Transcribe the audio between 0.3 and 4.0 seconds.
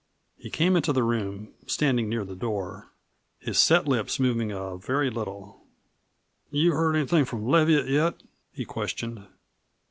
He came into the room, standing near the door, his set